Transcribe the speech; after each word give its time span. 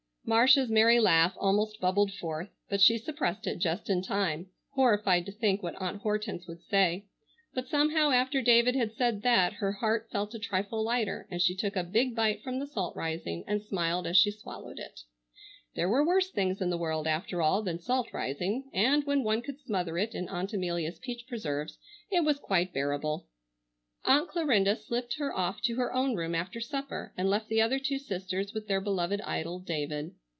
Marcia's 0.23 0.69
merry 0.69 0.97
laugh 0.99 1.33
almost 1.37 1.81
bubbled 1.81 2.13
forth, 2.13 2.47
but 2.69 2.79
she 2.79 2.97
suppressed 2.97 3.47
it 3.47 3.57
just 3.57 3.89
in 3.89 4.01
time, 4.01 4.47
horrified 4.69 5.25
to 5.25 5.31
think 5.31 5.61
what 5.61 5.75
Aunt 5.75 6.03
Hortense 6.03 6.47
would 6.47 6.61
say, 6.61 7.05
but 7.53 7.67
somehow 7.67 8.11
after 8.11 8.41
David 8.41 8.73
had 8.75 8.93
said 8.93 9.23
that 9.23 9.53
her 9.53 9.73
heart 9.73 10.07
felt 10.09 10.33
a 10.35 10.39
trifle 10.39 10.83
lighter 10.83 11.27
and 11.29 11.41
she 11.41 11.53
took 11.53 11.75
a 11.75 11.83
big 11.83 12.15
bite 12.15 12.41
from 12.43 12.59
the 12.59 12.67
salt 12.67 12.95
rising 12.95 13.43
and 13.45 13.61
smiled 13.61 14.07
as 14.07 14.15
she 14.15 14.31
swallowed 14.31 14.79
it. 14.79 15.01
There 15.75 15.89
were 15.89 16.05
worse 16.05 16.29
things 16.29 16.61
in 16.61 16.69
the 16.69 16.77
world, 16.77 17.07
after 17.07 17.41
all, 17.41 17.61
than 17.63 17.79
salt 17.79 18.13
rising, 18.13 18.69
and, 18.73 19.03
when 19.03 19.23
one 19.25 19.41
could 19.41 19.59
smother 19.59 19.97
it 19.97 20.15
in 20.15 20.29
Aunt 20.29 20.53
Amelia's 20.53 20.99
peach 20.99 21.27
preserves, 21.27 21.77
it 22.09 22.23
was 22.23 22.37
quite 22.39 22.71
bearable. 22.73 23.27
Aunt 24.05 24.29
Clarinda 24.29 24.77
slipped 24.77 25.15
her 25.17 25.31
off 25.35 25.61
to 25.63 25.75
her 25.75 25.93
own 25.93 26.15
room 26.15 26.33
after 26.33 26.61
supper, 26.61 27.13
and 27.17 27.29
left 27.29 27.49
the 27.49 27.61
other 27.61 27.77
two 27.77 27.99
sisters 27.99 28.51
with 28.53 28.67
their 28.67 28.81
beloved 28.81 29.19
idol, 29.21 29.59
David. 29.59 30.15